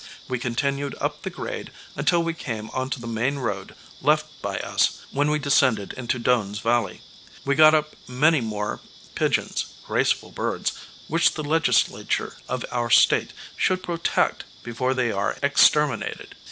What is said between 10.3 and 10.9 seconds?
birds,